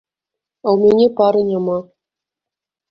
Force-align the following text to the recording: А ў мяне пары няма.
А 0.65 0.71
ў 0.73 0.81
мяне 0.85 1.07
пары 1.21 1.41
няма. 1.53 1.77